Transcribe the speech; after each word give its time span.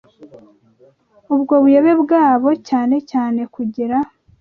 ubwo 1.35 1.53
buyobe 1.63 1.91
bwabo 2.03 2.49
cyane 2.67 2.95
cyane 3.11 3.41
kugira 3.53 3.97